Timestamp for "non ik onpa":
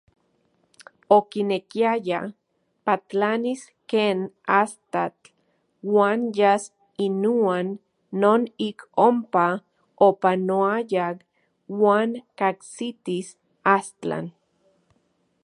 8.21-9.47